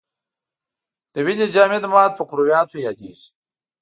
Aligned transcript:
د 1.13 1.15
وینې 1.25 1.47
جامد 1.53 1.83
مواد 1.91 2.11
په 2.15 2.23
کرویاتو 2.29 2.77
یادیږي. 2.85 3.27